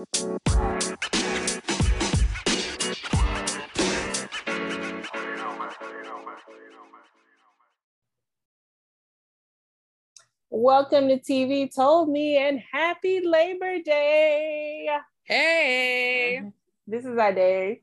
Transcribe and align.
Welcome 0.00 0.38
to 11.08 11.18
TV 11.18 11.74
Told 11.74 12.08
Me 12.08 12.38
and 12.38 12.62
happy 12.72 13.20
Labor 13.20 13.80
Day. 13.84 14.88
Hey, 15.24 16.38
uh-huh. 16.38 16.50
This 16.86 17.04
is 17.04 17.18
our 17.18 17.34
day. 17.34 17.82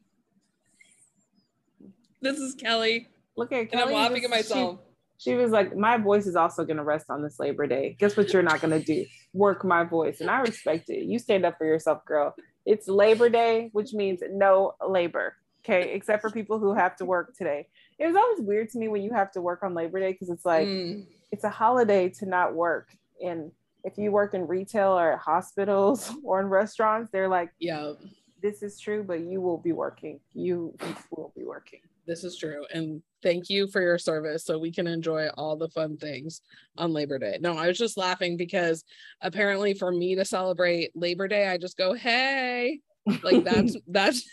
this 2.19 2.39
is 2.39 2.55
Kelly, 2.55 3.09
Look 3.35 3.51
at 3.51 3.71
and 3.71 3.79
I'm 3.79 3.93
laughing 3.93 4.23
at 4.23 4.31
myself. 4.31 4.79
She, 5.19 5.29
she 5.29 5.35
was 5.35 5.51
like, 5.51 5.75
My 5.75 5.97
voice 5.97 6.25
is 6.25 6.35
also 6.35 6.65
going 6.65 6.77
to 6.77 6.83
rest 6.83 7.05
on 7.09 7.21
this 7.21 7.39
Labor 7.39 7.67
Day. 7.67 7.95
Guess 7.99 8.17
what 8.17 8.33
you're 8.33 8.41
not 8.41 8.59
going 8.59 8.71
to 8.71 8.83
do? 8.83 9.05
Work 9.37 9.63
my 9.63 9.83
voice. 9.83 10.21
And 10.21 10.29
I 10.29 10.39
respect 10.39 10.89
it. 10.89 11.05
You 11.05 11.19
stand 11.19 11.45
up 11.45 11.57
for 11.57 11.65
yourself, 11.65 12.03
girl. 12.05 12.35
It's 12.65 12.87
Labor 12.87 13.29
Day, 13.29 13.69
which 13.71 13.93
means 13.93 14.19
no 14.29 14.73
labor. 14.85 15.35
Okay. 15.63 15.93
Except 15.93 16.21
for 16.21 16.29
people 16.31 16.59
who 16.59 16.73
have 16.73 16.95
to 16.97 17.05
work 17.05 17.35
today. 17.37 17.67
It 17.99 18.07
was 18.07 18.15
always 18.15 18.41
weird 18.41 18.69
to 18.69 18.77
me 18.79 18.87
when 18.87 19.01
you 19.01 19.11
have 19.13 19.31
to 19.33 19.41
work 19.41 19.63
on 19.63 19.73
Labor 19.73 19.99
Day 19.99 20.11
because 20.13 20.29
it's 20.29 20.45
like, 20.45 20.67
Mm, 20.67 21.05
it's 21.31 21.43
a 21.43 21.49
holiday 21.49 22.09
to 22.19 22.25
not 22.25 22.55
work. 22.55 22.89
And 23.23 23.51
if 23.83 23.97
you 23.97 24.11
work 24.11 24.33
in 24.33 24.47
retail 24.47 24.97
or 24.97 25.13
at 25.13 25.19
hospitals 25.19 26.11
or 26.23 26.39
in 26.41 26.47
restaurants, 26.47 27.09
they're 27.11 27.27
like, 27.27 27.51
yeah, 27.59 27.93
this 28.41 28.63
is 28.63 28.79
true, 28.79 29.03
but 29.03 29.19
you 29.21 29.41
will 29.41 29.57
be 29.57 29.71
working. 29.71 30.19
You 30.33 30.75
will 31.11 31.33
be 31.35 31.43
working. 31.43 31.81
This 32.07 32.23
is 32.23 32.37
true. 32.37 32.65
And 32.73 33.01
thank 33.21 33.49
you 33.49 33.67
for 33.67 33.81
your 33.81 33.97
service 33.97 34.45
so 34.45 34.57
we 34.57 34.71
can 34.71 34.87
enjoy 34.87 35.27
all 35.37 35.57
the 35.57 35.69
fun 35.69 35.97
things 35.97 36.41
on 36.77 36.93
Labor 36.93 37.19
Day. 37.19 37.37
No, 37.41 37.57
I 37.57 37.67
was 37.67 37.77
just 37.77 37.97
laughing 37.97 38.37
because 38.37 38.83
apparently 39.21 39.73
for 39.73 39.91
me 39.91 40.15
to 40.15 40.25
celebrate 40.25 40.91
Labor 40.95 41.27
Day, 41.27 41.47
I 41.47 41.57
just 41.57 41.77
go, 41.77 41.93
hey, 41.93 42.79
like 43.23 43.43
that's 43.43 43.75
that's 43.87 44.27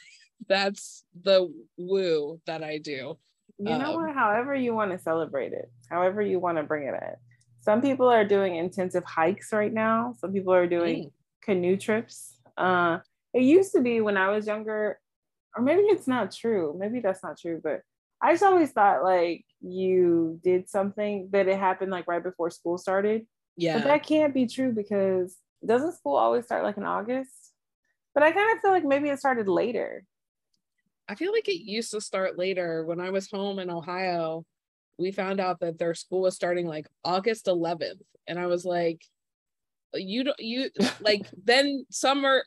that's 0.49 1.05
the 1.23 1.53
woo 1.77 2.41
that 2.47 2.63
I 2.63 2.79
do. 2.79 3.19
you 3.59 3.79
know 3.79 3.95
um, 3.95 4.03
what? 4.03 4.15
However 4.15 4.55
you 4.55 4.75
want 4.75 4.93
to 4.93 4.99
celebrate 4.99 5.53
it, 5.53 5.71
however 5.91 6.23
you 6.23 6.39
want 6.39 6.59
to 6.59 6.63
bring 6.65 6.87
it 6.89 6.95
in. 6.95 7.15
Some 7.61 7.81
people 7.81 8.09
are 8.09 8.25
doing 8.25 8.57
intensive 8.57 9.05
hikes 9.05 9.53
right 9.53 9.73
now. 9.73 10.15
Some 10.19 10.33
people 10.33 10.53
are 10.53 10.67
doing 10.67 11.05
Mm. 11.05 11.13
canoe 11.43 11.77
trips. 11.77 12.39
Uh, 12.57 12.99
it 13.33 13.43
used 13.43 13.73
to 13.73 13.81
be 13.81 14.01
when 14.01 14.17
I 14.17 14.29
was 14.29 14.47
younger, 14.47 15.01
or 15.57 15.63
maybe 15.63 15.83
it's 15.83 16.09
not 16.09 16.33
true. 16.33 16.77
Maybe 16.79 17.01
that's 17.01 17.23
not 17.23 17.39
true, 17.39 17.61
but 17.63 17.81
I 18.21 18.33
just 18.33 18.43
always 18.43 18.71
thought 18.71 19.03
like 19.03 19.45
you 19.61 20.41
did 20.43 20.69
something 20.69 21.29
that 21.33 21.49
it 21.49 21.59
happened 21.59 21.91
like 21.91 22.09
right 22.09 22.23
before 22.23 22.51
school 22.51 22.79
started. 22.79 23.27
Yeah. 23.57 23.79
But 23.79 23.85
that 23.85 24.07
can't 24.07 24.35
be 24.35 24.47
true 24.47 24.73
because 24.73 25.37
doesn't 25.65 25.97
school 25.97 26.17
always 26.17 26.45
start 26.45 26.63
like 26.63 26.77
in 26.77 26.85
August? 26.85 27.53
But 28.15 28.23
I 28.23 28.33
kind 28.33 28.57
of 28.57 28.63
feel 28.63 28.71
like 28.71 28.85
maybe 28.85 29.09
it 29.09 29.19
started 29.19 29.49
later. 29.49 30.05
I 31.09 31.15
feel 31.17 31.33
like 31.33 31.49
it 31.49 31.63
used 31.63 31.91
to 31.91 32.01
start 32.01 32.39
later. 32.39 32.85
When 32.85 33.01
I 33.01 33.11
was 33.11 33.31
home 33.31 33.59
in 33.59 33.71
Ohio, 33.71 34.45
we 34.99 35.13
found 35.13 35.41
out 35.41 35.61
that 35.61 35.79
their 35.79 35.95
school 35.95 36.23
was 36.23 36.35
starting 36.35 36.67
like 36.67 36.87
August 37.05 37.47
11th. 37.47 38.01
And 38.27 38.39
I 38.39 38.47
was 38.47 38.65
like, 38.65 39.03
you 39.93 40.25
don't, 40.25 40.41
you 40.41 40.71
like, 41.01 41.27
then 41.45 41.85
summer, 41.91 42.45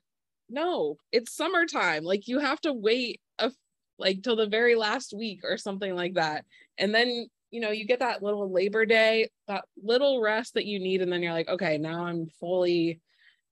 no, 0.49 0.97
it's 1.11 1.35
summertime. 1.35 2.03
Like, 2.03 2.27
you 2.27 2.39
have 2.39 2.61
to 2.61 2.73
wait 2.73 3.21
a, 3.39 3.51
like 3.99 4.23
till 4.23 4.35
the 4.35 4.47
very 4.47 4.75
last 4.75 5.13
week 5.15 5.41
or 5.43 5.57
something 5.57 5.95
like 5.95 6.15
that. 6.15 6.45
And 6.77 6.93
then, 6.93 7.27
you 7.51 7.61
know, 7.61 7.71
you 7.71 7.85
get 7.85 7.99
that 7.99 8.21
little 8.23 8.51
Labor 8.51 8.85
Day, 8.85 9.29
that 9.47 9.65
little 9.81 10.21
rest 10.21 10.53
that 10.55 10.65
you 10.65 10.79
need. 10.79 11.01
And 11.01 11.11
then 11.11 11.21
you're 11.23 11.33
like, 11.33 11.49
okay, 11.49 11.77
now 11.77 12.05
I'm 12.05 12.27
fully 12.39 13.01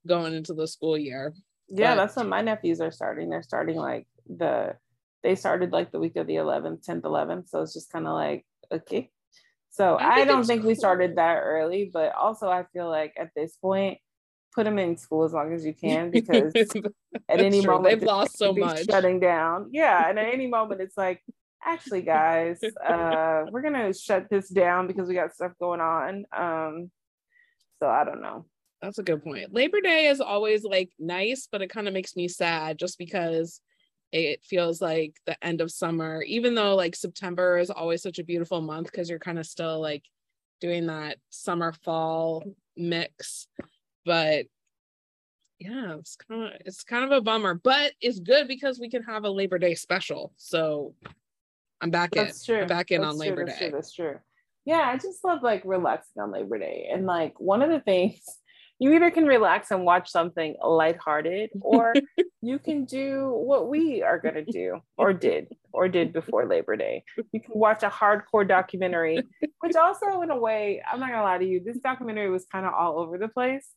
going 0.07 0.33
into 0.33 0.53
the 0.53 0.67
school 0.67 0.97
year. 0.97 1.33
Yeah, 1.67 1.95
But- 1.95 2.01
that's 2.01 2.15
when 2.15 2.29
my 2.29 2.41
nephews 2.41 2.81
are 2.81 2.91
starting. 2.91 3.29
They're 3.29 3.43
starting 3.43 3.77
like 3.77 4.07
the 4.27 4.75
they 5.23 5.33
started 5.33 5.71
like 5.71 5.91
the 5.91 5.99
week 5.99 6.17
of 6.17 6.27
the 6.27 6.35
11th, 6.35 6.85
10th, 6.85 7.01
11th. 7.01 7.49
So 7.49 7.61
it's 7.61 7.73
just 7.73 7.91
kind 7.91 8.05
of 8.05 8.13
like 8.13 8.45
okay. 8.71 9.09
So 9.71 9.95
I 9.95 10.21
I, 10.21 10.25
don't 10.25 10.45
think 10.45 10.63
we 10.63 10.75
started 10.75 11.17
that 11.17 11.39
early, 11.39 11.89
but 11.91 12.13
also 12.13 12.47
I 12.47 12.65
feel 12.71 12.87
like 12.87 13.13
at 13.17 13.31
this 13.35 13.57
point, 13.57 13.97
put 14.55 14.63
them 14.63 14.79
in 14.79 14.97
school 14.97 15.25
as 15.25 15.33
long 15.33 15.53
as 15.53 15.65
you 15.65 15.73
can 15.81 16.09
because 16.09 16.53
at 17.29 17.39
any 17.39 17.61
true. 17.61 17.73
moment 17.73 17.99
they've 17.99 18.07
lost 18.07 18.37
so 18.37 18.53
much. 18.53 18.85
shutting 18.85 19.19
down. 19.19 19.69
Yeah, 19.71 20.09
and 20.09 20.17
at 20.17 20.33
any 20.33 20.47
moment 20.47 20.81
it's 20.81 20.97
like, 20.97 21.21
actually, 21.63 22.01
guys, 22.01 22.59
uh, 22.63 23.43
we're 23.51 23.61
gonna 23.61 23.93
shut 23.93 24.27
this 24.29 24.49
down 24.49 24.87
because 24.87 25.07
we 25.07 25.13
got 25.13 25.33
stuff 25.33 25.51
going 25.59 25.81
on. 25.81 26.25
Um, 26.35 26.91
so 27.79 27.89
I 27.89 28.05
don't 28.05 28.21
know. 28.21 28.45
That's 28.81 28.99
a 28.99 29.03
good 29.03 29.23
point. 29.23 29.53
Labor 29.53 29.81
Day 29.81 30.07
is 30.07 30.21
always 30.21 30.63
like 30.63 30.91
nice, 30.99 31.47
but 31.51 31.61
it 31.61 31.69
kind 31.69 31.87
of 31.87 31.93
makes 31.93 32.15
me 32.15 32.27
sad 32.27 32.77
just 32.77 32.97
because 32.97 33.59
it 34.11 34.43
feels 34.43 34.81
like 34.81 35.15
the 35.25 35.43
end 35.43 35.59
of 35.59 35.71
summer, 35.71 36.21
even 36.21 36.55
though 36.55 36.75
like 36.75 36.95
September 36.95 37.57
is 37.57 37.69
always 37.69 38.01
such 38.01 38.19
a 38.19 38.23
beautiful 38.23 38.61
month 38.61 38.91
because 38.91 39.09
you're 39.09 39.19
kind 39.19 39.39
of 39.39 39.45
still 39.45 39.81
like 39.81 40.03
doing 40.61 40.87
that 40.87 41.17
summer 41.31 41.73
fall 41.83 42.43
mix. 42.77 43.47
But 44.05 44.45
yeah, 45.59 45.95
it's 45.95 46.15
kind 46.15 46.43
of 46.43 46.51
it's 46.65 46.83
kind 46.83 47.03
of 47.05 47.11
a 47.11 47.21
bummer, 47.21 47.55
but 47.55 47.93
it's 48.01 48.19
good 48.19 48.47
because 48.47 48.79
we 48.79 48.89
can 48.89 49.03
have 49.03 49.23
a 49.23 49.29
Labor 49.29 49.57
Day 49.57 49.75
special. 49.75 50.33
So 50.37 50.93
I'm 51.81 51.89
back 51.91 52.11
That's 52.11 52.47
in. 52.47 52.55
true. 52.55 52.61
I'm 52.63 52.67
back 52.67 52.91
in 52.91 53.01
That's 53.01 53.13
on 53.13 53.19
true, 53.19 53.29
Labor 53.29 53.45
that's 53.45 53.59
Day. 53.59 53.69
True, 53.69 53.77
that's 53.77 53.93
true. 53.93 54.15
Yeah, 54.65 54.81
I 54.81 54.97
just 54.97 55.23
love 55.23 55.43
like 55.43 55.61
relaxing 55.65 56.21
on 56.21 56.31
Labor 56.31 56.57
Day. 56.57 56.89
And 56.91 57.05
like 57.05 57.39
one 57.39 57.61
of 57.61 57.69
the 57.69 57.79
things 57.79 58.19
you 58.79 58.93
either 58.93 59.11
can 59.11 59.25
relax 59.25 59.71
and 59.71 59.85
watch 59.85 60.09
something 60.09 60.55
lighthearted 60.61 61.51
or 61.61 61.93
you 62.41 62.59
can 62.59 62.83
do 62.85 63.29
what 63.29 63.69
we 63.69 64.03
are 64.03 64.19
going 64.19 64.35
to 64.35 64.43
do 64.43 64.79
or 64.97 65.13
did 65.13 65.47
or 65.71 65.87
did 65.87 66.11
before 66.11 66.45
Labor 66.45 66.75
Day. 66.75 67.03
You 67.31 67.39
can 67.39 67.57
watch 67.57 67.83
a 67.83 67.89
hardcore 67.89 68.47
documentary, 68.47 69.19
which 69.61 69.75
also 69.75 70.21
in 70.21 70.31
a 70.31 70.37
way, 70.37 70.81
I'm 70.91 70.99
not 70.99 71.09
going 71.09 71.19
to 71.19 71.23
lie 71.23 71.37
to 71.37 71.45
you, 71.45 71.61
this 71.63 71.77
documentary 71.77 72.29
was 72.29 72.45
kind 72.51 72.65
of 72.65 72.73
all 72.73 72.99
over 72.99 73.17
the 73.17 73.29
place. 73.29 73.67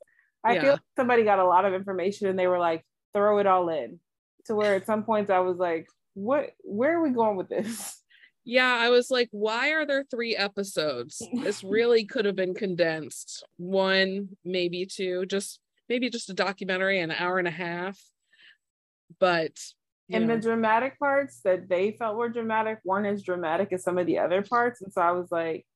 I 0.44 0.54
Yeah. 0.54 0.60
feel 0.60 0.72
like 0.72 0.80
somebody 0.96 1.24
got 1.24 1.38
a 1.38 1.44
lot 1.44 1.64
of 1.64 1.74
information 1.74 2.28
and 2.28 2.38
they 2.38 2.46
were 2.46 2.58
like, 2.58 2.84
throw 3.14 3.38
it 3.38 3.46
all 3.46 3.68
in. 3.68 4.00
To 4.46 4.54
where 4.54 4.74
at 4.74 4.86
some 4.86 5.04
points 5.04 5.30
I 5.30 5.40
was 5.40 5.58
like, 5.58 5.88
what 6.14 6.50
where 6.64 6.96
are 6.98 7.02
we 7.02 7.10
going 7.10 7.36
with 7.36 7.48
this? 7.48 8.02
Yeah, 8.44 8.74
I 8.80 8.88
was 8.88 9.10
like, 9.10 9.28
why 9.30 9.72
are 9.72 9.84
there 9.84 10.04
three 10.04 10.34
episodes? 10.34 11.22
This 11.34 11.62
really 11.64 12.06
could 12.06 12.24
have 12.24 12.36
been 12.36 12.54
condensed. 12.54 13.44
One, 13.58 14.30
maybe 14.42 14.86
two, 14.86 15.26
just 15.26 15.60
maybe 15.88 16.08
just 16.08 16.30
a 16.30 16.34
documentary, 16.34 16.98
an 17.00 17.10
hour 17.10 17.38
and 17.38 17.46
a 17.46 17.52
half. 17.52 18.00
But 19.18 19.52
and 20.10 20.26
know, 20.26 20.36
the 20.36 20.40
dramatic 20.40 20.98
parts 20.98 21.40
that 21.44 21.68
they 21.68 21.92
felt 21.98 22.16
were 22.16 22.30
dramatic 22.30 22.78
weren't 22.84 23.06
as 23.06 23.22
dramatic 23.22 23.72
as 23.72 23.82
some 23.82 23.98
of 23.98 24.06
the 24.06 24.18
other 24.18 24.40
parts. 24.40 24.80
And 24.80 24.90
so 24.92 25.02
I 25.02 25.12
was 25.12 25.30
like, 25.30 25.66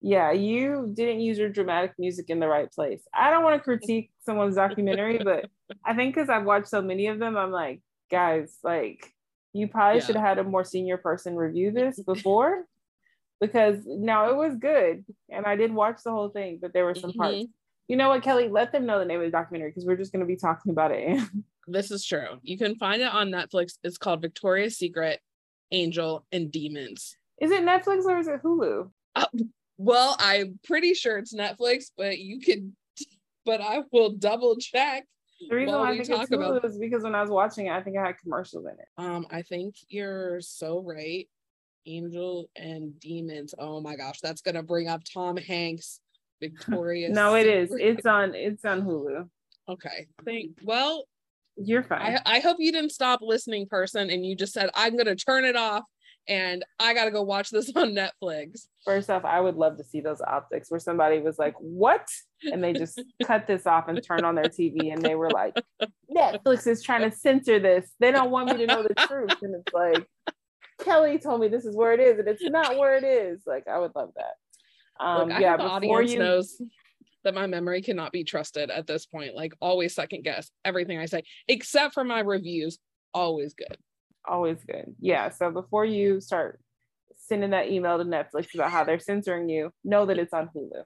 yeah, 0.00 0.30
you 0.32 0.90
didn't 0.94 1.20
use 1.20 1.38
your 1.38 1.48
dramatic 1.48 1.92
music 1.98 2.30
in 2.30 2.38
the 2.40 2.46
right 2.48 2.70
place. 2.70 3.02
I 3.14 3.30
don't 3.30 3.42
want 3.42 3.56
to 3.56 3.62
critique 3.64 4.10
someone's 4.24 4.54
documentary, 4.56 5.18
but 5.22 5.46
I 5.84 5.94
think 5.94 6.14
because 6.14 6.28
I've 6.28 6.44
watched 6.44 6.68
so 6.68 6.80
many 6.82 7.08
of 7.08 7.18
them, 7.18 7.36
I'm 7.36 7.50
like, 7.50 7.80
guys, 8.10 8.56
like, 8.62 9.12
you 9.52 9.66
probably 9.68 10.00
Yeah. 10.00 10.06
should 10.06 10.16
have 10.16 10.24
had 10.24 10.38
a 10.38 10.44
more 10.44 10.64
senior 10.64 10.96
person 10.98 11.34
review 11.36 11.72
this 11.72 12.00
before 12.06 12.64
because 13.40 13.76
now 13.86 14.30
it 14.30 14.36
was 14.36 14.54
good. 14.56 15.04
And 15.30 15.46
I 15.46 15.56
did 15.56 15.72
watch 15.72 16.00
the 16.04 16.10
whole 16.12 16.28
thing, 16.28 16.58
but 16.60 16.72
there 16.72 16.84
were 16.84 16.94
some 16.94 17.12
parts. 17.12 17.36
Mhm. 17.38 17.48
You 17.88 17.96
know 17.96 18.08
what, 18.10 18.22
Kelly? 18.22 18.48
Let 18.48 18.70
them 18.72 18.84
know 18.86 18.98
the 18.98 19.04
name 19.06 19.20
of 19.20 19.26
the 19.26 19.30
documentary 19.32 19.70
because 19.70 19.86
we're 19.86 19.96
just 19.96 20.12
going 20.12 20.20
to 20.20 20.26
be 20.26 20.36
talking 20.36 20.70
about 20.70 20.90
it. 20.92 21.20
this 21.66 21.90
is 21.90 22.04
true. 22.04 22.38
You 22.42 22.58
can 22.58 22.76
find 22.76 23.00
it 23.02 23.12
on 23.12 23.30
Netflix. 23.30 23.78
It's 23.82 23.96
called 23.98 24.20
Victoria's 24.22 24.76
Secret, 24.76 25.20
Angel, 25.72 26.26
and 26.30 26.52
Demons. 26.52 27.16
is 27.40 27.50
it 27.50 27.62
Netflix 27.64 28.04
or 28.04 28.18
is 28.18 28.28
it 28.28 28.42
Hulu? 28.42 28.90
Well, 29.78 30.16
I'm 30.18 30.58
pretty 30.64 30.94
sure 30.94 31.18
it's 31.18 31.34
Netflix, 31.34 31.86
but 31.96 32.18
you 32.18 32.40
can, 32.40 32.76
but 33.46 33.60
I 33.60 33.82
will 33.92 34.10
double 34.10 34.56
check. 34.56 35.04
The 35.48 35.54
reason 35.54 35.74
why 35.78 35.88
I 35.88 35.90
we 35.92 35.96
think 35.98 36.08
talk 36.08 36.22
it's 36.22 36.30
Hulu 36.32 36.56
about- 36.58 36.64
is 36.64 36.78
because 36.78 37.04
when 37.04 37.14
I 37.14 37.20
was 37.22 37.30
watching 37.30 37.66
it, 37.66 37.70
I 37.70 37.80
think 37.82 37.96
I 37.96 38.06
had 38.06 38.18
commercials 38.18 38.64
in 38.66 38.72
it. 38.72 38.88
Um, 38.98 39.26
I 39.30 39.42
think 39.42 39.76
you're 39.88 40.40
so 40.40 40.80
right. 40.82 41.28
Angel 41.86 42.50
and 42.56 42.98
Demons. 43.00 43.54
Oh 43.58 43.80
my 43.80 43.94
gosh, 43.96 44.20
that's 44.20 44.42
gonna 44.42 44.62
bring 44.64 44.88
up 44.88 45.02
Tom 45.04 45.36
Hanks, 45.36 46.00
Victoria's. 46.40 47.14
No, 47.14 47.34
it 47.34 47.46
is. 47.46 47.70
It's 47.72 48.04
on. 48.04 48.34
It's 48.34 48.64
on 48.64 48.82
Hulu. 48.82 49.28
okay. 49.68 50.06
Thank. 50.24 50.58
Well, 50.64 51.04
You're 51.56 51.84
fine. 51.84 52.18
I 52.26 52.36
I 52.36 52.40
hope 52.40 52.56
you 52.58 52.72
didn't 52.72 52.90
stop 52.90 53.20
listening, 53.22 53.66
person, 53.66 54.10
and 54.10 54.26
you 54.26 54.34
just 54.36 54.52
said 54.52 54.68
I'm 54.74 54.96
gonna 54.98 55.14
turn 55.16 55.44
it 55.44 55.56
off, 55.56 55.84
and 56.28 56.64
I 56.78 56.94
gotta 56.94 57.10
go 57.10 57.22
watch 57.22 57.50
this 57.50 57.72
on 57.76 57.94
Netflix. 57.94 58.66
First 58.84 59.10
off, 59.10 59.24
I 59.24 59.40
would 59.40 59.56
love 59.56 59.76
to 59.78 59.84
see 59.84 60.00
those 60.00 60.20
optics 60.20 60.70
where 60.70 60.80
somebody 60.80 61.20
was 61.20 61.38
like, 61.38 61.54
"What?" 61.58 62.06
and 62.44 62.62
they 62.62 62.72
just 62.72 63.00
cut 63.24 63.46
this 63.46 63.66
off 63.66 63.88
and 63.88 64.02
turned 64.02 64.24
on 64.24 64.34
their 64.34 64.44
TV, 64.44 64.92
and 64.92 65.02
they 65.02 65.14
were 65.14 65.30
like, 65.30 65.56
"Netflix 66.14 66.66
is 66.66 66.82
trying 66.82 67.08
to 67.08 67.16
censor 67.16 67.58
this. 67.58 67.92
They 67.98 68.12
don't 68.12 68.30
want 68.30 68.50
me 68.50 68.58
to 68.58 68.66
know 68.66 68.82
the 68.82 68.94
truth." 68.94 69.36
And 69.42 69.54
it's 69.54 69.72
like, 69.72 70.06
Kelly 70.84 71.18
told 71.18 71.40
me 71.40 71.48
this 71.48 71.64
is 71.64 71.74
where 71.74 71.92
it 71.92 72.00
is, 72.00 72.18
and 72.18 72.28
it's 72.28 72.42
not 72.42 72.78
where 72.78 72.96
it 72.96 73.04
is. 73.04 73.42
Like, 73.46 73.66
I 73.66 73.78
would 73.78 73.92
love 73.94 74.10
that. 74.16 75.04
Um, 75.04 75.28
Look, 75.28 75.40
yeah, 75.40 75.56
the 75.56 75.64
before 75.64 75.76
audience 75.76 76.12
you 76.12 76.18
knows 76.18 76.62
that 77.24 77.34
my 77.34 77.46
memory 77.46 77.82
cannot 77.82 78.12
be 78.12 78.24
trusted 78.24 78.70
at 78.70 78.86
this 78.86 79.06
point. 79.06 79.34
Like 79.34 79.52
always 79.60 79.94
second 79.94 80.24
guess 80.24 80.50
everything 80.64 80.98
I 80.98 81.06
say, 81.06 81.22
except 81.46 81.94
for 81.94 82.04
my 82.04 82.20
reviews. 82.20 82.78
Always 83.14 83.54
good. 83.54 83.76
Always 84.28 84.62
good. 84.64 84.94
Yeah. 85.00 85.30
So 85.30 85.50
before 85.50 85.84
you 85.84 86.20
start 86.20 86.60
sending 87.16 87.50
that 87.50 87.70
email 87.70 87.98
to 87.98 88.04
Netflix 88.04 88.54
about 88.54 88.70
how 88.70 88.84
they're 88.84 88.98
censoring 88.98 89.48
you, 89.48 89.70
know 89.84 90.06
that 90.06 90.18
it's 90.18 90.32
on 90.32 90.50
Hulu. 90.54 90.84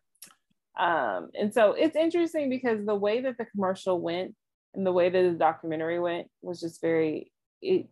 Um, 0.78 1.30
and 1.38 1.52
so 1.52 1.72
it's 1.72 1.96
interesting 1.96 2.48
because 2.48 2.86
the 2.86 2.94
way 2.94 3.20
that 3.20 3.36
the 3.36 3.44
commercial 3.44 4.00
went 4.00 4.34
and 4.74 4.86
the 4.86 4.92
way 4.92 5.10
that 5.10 5.22
the 5.22 5.38
documentary 5.38 6.00
went 6.00 6.28
was 6.40 6.60
just 6.60 6.80
very 6.80 7.30
it 7.60 7.88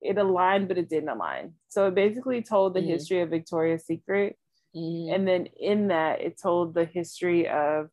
it 0.00 0.18
aligned, 0.18 0.68
but 0.68 0.78
it 0.78 0.88
didn't 0.88 1.08
align. 1.08 1.54
So 1.68 1.88
it 1.88 1.94
basically 1.94 2.42
told 2.42 2.74
the 2.74 2.80
mm-hmm. 2.80 2.90
history 2.90 3.20
of 3.22 3.30
Victoria's 3.30 3.86
Secret. 3.86 4.36
Mm-hmm. 4.76 5.14
And 5.14 5.26
then 5.26 5.46
in 5.58 5.88
that, 5.88 6.20
it 6.20 6.38
told 6.40 6.74
the 6.74 6.84
history 6.84 7.48
of 7.48 7.88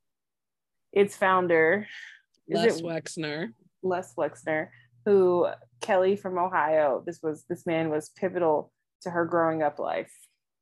its 0.91 1.15
founder, 1.15 1.87
Les 2.49 2.81
Wexner. 2.81 3.53
Les 3.81 4.13
Wexner, 4.17 4.67
who 5.05 5.47
Kelly 5.81 6.15
from 6.15 6.37
Ohio, 6.37 7.03
this 7.05 7.19
was 7.21 7.45
this 7.49 7.65
man 7.65 7.89
was 7.89 8.09
pivotal 8.09 8.71
to 9.01 9.09
her 9.09 9.25
growing 9.25 9.63
up 9.63 9.79
life. 9.79 10.11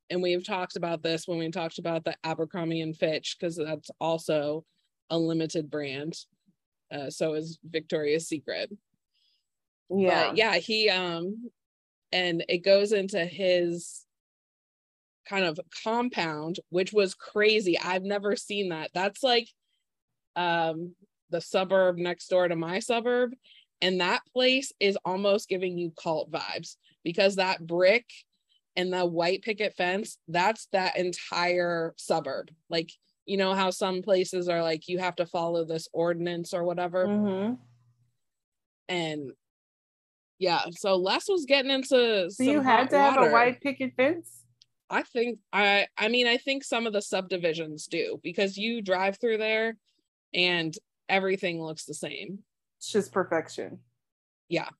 And 0.08 0.22
we've 0.22 0.44
talked 0.44 0.76
about 0.76 1.02
this 1.02 1.28
when 1.28 1.38
we 1.38 1.50
talked 1.50 1.78
about 1.78 2.04
the 2.04 2.16
Abercrombie 2.24 2.80
and 2.80 2.96
Fitch, 2.96 3.36
because 3.38 3.56
that's 3.56 3.90
also 4.00 4.64
a 5.08 5.18
limited 5.18 5.70
brand. 5.70 6.16
Uh, 6.92 7.10
so 7.10 7.34
is 7.34 7.58
Victoria's 7.64 8.28
Secret. 8.28 8.70
Yeah. 9.90 10.28
But 10.28 10.36
yeah, 10.36 10.54
he 10.56 10.88
um 10.88 11.50
and 12.12 12.44
it 12.48 12.58
goes 12.58 12.92
into 12.92 13.24
his 13.24 14.04
kind 15.28 15.44
of 15.44 15.60
compound, 15.84 16.58
which 16.70 16.92
was 16.92 17.14
crazy. 17.14 17.78
I've 17.78 18.02
never 18.02 18.34
seen 18.34 18.70
that. 18.70 18.90
That's 18.94 19.22
like 19.22 19.48
um 20.34 20.94
the 21.30 21.40
suburb 21.40 21.96
next 21.96 22.28
door 22.28 22.48
to 22.48 22.56
my 22.56 22.80
suburb. 22.80 23.34
And 23.82 24.00
that 24.00 24.22
place 24.32 24.72
is 24.78 24.98
almost 25.04 25.48
giving 25.48 25.78
you 25.78 25.92
cult 26.00 26.30
vibes 26.30 26.76
because 27.02 27.36
that 27.36 27.66
brick 27.66 28.04
and 28.76 28.92
the 28.92 29.04
white 29.06 29.42
picket 29.42 29.74
fence, 29.76 30.18
that's 30.28 30.68
that 30.72 30.96
entire 30.96 31.94
suburb. 31.96 32.50
Like, 32.68 32.90
you 33.26 33.36
know 33.36 33.54
how 33.54 33.70
some 33.70 34.02
places 34.02 34.48
are 34.48 34.62
like, 34.62 34.88
you 34.88 34.98
have 34.98 35.16
to 35.16 35.26
follow 35.26 35.64
this 35.64 35.88
ordinance 35.92 36.52
or 36.52 36.64
whatever. 36.64 37.06
Mm-hmm. 37.06 37.54
And 38.88 39.32
yeah, 40.38 40.62
so 40.72 40.96
Les 40.96 41.28
was 41.28 41.44
getting 41.44 41.70
into. 41.70 42.30
So 42.30 42.42
you 42.42 42.60
had 42.60 42.90
to 42.90 42.96
water. 42.96 43.20
have 43.20 43.28
a 43.28 43.32
white 43.32 43.60
picket 43.60 43.92
fence. 43.96 44.44
I 44.88 45.02
think 45.02 45.38
I 45.52 45.86
I 45.96 46.08
mean 46.08 46.26
I 46.26 46.36
think 46.36 46.64
some 46.64 46.86
of 46.86 46.92
the 46.92 47.02
subdivisions 47.02 47.86
do 47.86 48.18
because 48.22 48.56
you 48.56 48.82
drive 48.82 49.18
through 49.20 49.38
there 49.38 49.76
and 50.34 50.74
everything 51.08 51.62
looks 51.62 51.84
the 51.84 51.94
same. 51.94 52.40
It's 52.80 52.90
just 52.90 53.12
perfection. 53.12 53.80
Yeah. 54.48 54.70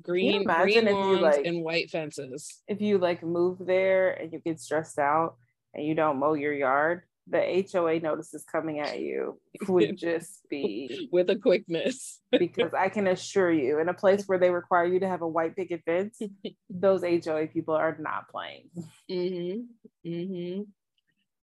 Green, 0.00 0.44
green 0.44 0.84
lawns 0.84 1.20
like, 1.20 1.44
and 1.44 1.64
white 1.64 1.90
fences. 1.90 2.62
If 2.68 2.80
you 2.80 2.98
like 2.98 3.24
move 3.24 3.58
there 3.58 4.12
and 4.12 4.32
you 4.32 4.38
get 4.38 4.60
stressed 4.60 5.00
out 5.00 5.34
and 5.74 5.84
you 5.84 5.96
don't 5.96 6.20
mow 6.20 6.34
your 6.34 6.52
yard, 6.52 7.02
the 7.26 7.66
HOA 7.72 7.98
notices 7.98 8.44
coming 8.44 8.78
at 8.78 9.00
you 9.00 9.40
would 9.68 9.96
just 9.96 10.48
be 10.48 11.08
with 11.10 11.30
a 11.30 11.36
quickness. 11.36 12.20
because 12.30 12.72
I 12.72 12.90
can 12.90 13.08
assure 13.08 13.50
you, 13.50 13.80
in 13.80 13.88
a 13.88 13.94
place 13.94 14.24
where 14.26 14.38
they 14.38 14.50
require 14.50 14.84
you 14.84 15.00
to 15.00 15.08
have 15.08 15.22
a 15.22 15.28
white 15.28 15.56
picket 15.56 15.82
fence, 15.84 16.20
those 16.70 17.02
HOA 17.02 17.48
people 17.48 17.74
are 17.74 17.96
not 17.98 18.28
playing. 18.28 18.70
Mm-hmm. 19.10 20.08
Mm-hmm. 20.08 20.62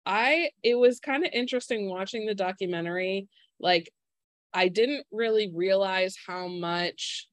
I 0.08 0.50
it 0.64 0.74
was 0.74 1.00
kind 1.00 1.24
of 1.24 1.32
interesting 1.34 1.88
watching 1.88 2.26
the 2.26 2.34
documentary. 2.34 3.28
Like, 3.60 3.92
I 4.54 4.68
didn't 4.68 5.06
really 5.12 5.52
realize 5.54 6.16
how 6.26 6.48
much 6.48 7.28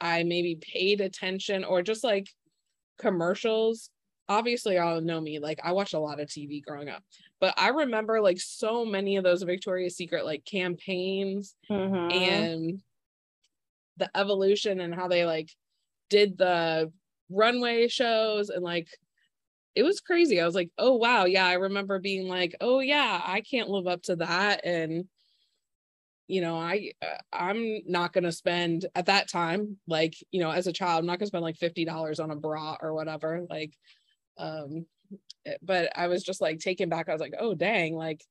I 0.00 0.22
maybe 0.22 0.56
paid 0.56 1.00
attention 1.00 1.64
or 1.64 1.82
just 1.82 2.04
like 2.04 2.28
commercials. 2.98 3.90
Obviously 4.28 4.74
y'all 4.74 5.00
know 5.00 5.20
me 5.20 5.38
like 5.38 5.60
i 5.62 5.70
watched 5.70 5.94
a 5.94 6.00
lot 6.00 6.18
of 6.18 6.26
tv 6.26 6.60
growing 6.60 6.88
up 6.88 7.00
but 7.40 7.54
i 7.56 7.68
remember 7.68 8.20
like 8.20 8.40
so 8.40 8.84
many 8.84 9.16
of 9.16 9.22
those 9.22 9.44
victoria's 9.44 9.96
secret 9.96 10.24
like 10.24 10.44
campaigns 10.44 11.54
mm-hmm. 11.70 12.10
and 12.10 12.82
the 13.98 14.10
evolution 14.16 14.80
and 14.80 14.92
how 14.92 15.06
they 15.06 15.24
like 15.24 15.50
did 16.10 16.36
the 16.38 16.92
runway 17.30 17.88
shows 17.88 18.50
and 18.50 18.62
like 18.62 18.88
it 19.74 19.82
was 19.82 20.00
crazy. 20.00 20.40
I 20.40 20.46
was 20.46 20.54
like 20.54 20.70
oh 20.78 20.96
wow. 20.96 21.26
Yeah 21.26 21.46
i 21.46 21.54
remember 21.54 21.98
being 21.98 22.28
like 22.28 22.56
oh 22.60 22.80
yeah 22.80 23.20
i 23.24 23.42
can't 23.42 23.68
live 23.68 23.86
up 23.86 24.02
to 24.04 24.16
that 24.16 24.64
and 24.64 25.04
you 26.28 26.40
know 26.40 26.56
i 26.56 26.90
uh, 27.02 27.18
i'm 27.32 27.80
not 27.86 28.12
going 28.12 28.24
to 28.24 28.32
spend 28.32 28.86
at 28.94 29.06
that 29.06 29.28
time 29.28 29.76
like 29.86 30.14
you 30.30 30.40
know 30.40 30.50
as 30.50 30.66
a 30.66 30.72
child 30.72 31.00
i'm 31.00 31.06
not 31.06 31.18
going 31.18 31.26
to 31.26 31.26
spend 31.26 31.44
like 31.44 31.58
$50 31.58 32.22
on 32.22 32.30
a 32.30 32.36
bra 32.36 32.76
or 32.80 32.94
whatever 32.94 33.46
like 33.48 33.72
um 34.38 34.86
eh, 35.46 35.54
but 35.62 35.90
i 35.96 36.08
was 36.08 36.22
just 36.22 36.40
like 36.40 36.58
taken 36.58 36.88
back. 36.88 37.08
I 37.08 37.12
was 37.12 37.20
like 37.20 37.34
oh 37.38 37.54
dang 37.54 37.94
like 37.94 38.22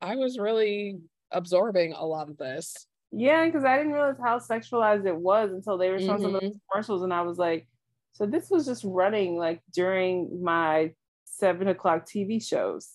i 0.00 0.16
was 0.16 0.38
really 0.38 0.98
absorbing 1.30 1.92
a 1.92 2.04
lot 2.04 2.28
of 2.28 2.36
this. 2.36 2.86
Yeah 3.12 3.44
because 3.46 3.64
i 3.64 3.76
didn't 3.76 3.92
realize 3.92 4.16
how 4.22 4.38
sexualized 4.38 5.06
it 5.06 5.16
was 5.16 5.52
until 5.52 5.78
they 5.78 5.90
were 5.90 5.98
showing 5.98 6.12
mm-hmm. 6.12 6.22
some 6.22 6.34
of 6.34 6.40
the 6.40 6.60
commercials 6.70 7.02
and 7.02 7.12
i 7.12 7.22
was 7.22 7.38
like 7.38 7.66
so 8.12 8.26
this 8.26 8.50
was 8.50 8.66
just 8.66 8.84
running 8.84 9.36
like 9.36 9.62
during 9.72 10.42
my 10.42 10.92
seven 11.24 11.68
o'clock 11.68 12.06
tv 12.06 12.44
shows. 12.44 12.90